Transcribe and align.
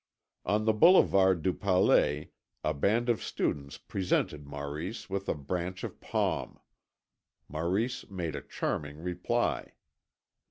On 0.47 0.65
the 0.65 0.73
Boulevard 0.73 1.43
du 1.43 1.53
Palais 1.53 2.31
a 2.63 2.73
band 2.73 3.07
of 3.07 3.21
students 3.21 3.77
presented 3.77 4.47
Maurice 4.47 5.11
with 5.11 5.29
a 5.29 5.35
branch 5.35 5.83
of 5.83 5.99
palm. 6.01 6.59
Maurice 7.47 8.09
made 8.09 8.35
a 8.35 8.41
charming 8.41 8.97
reply. 8.97 9.73